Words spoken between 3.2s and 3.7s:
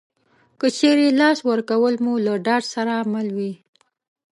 وي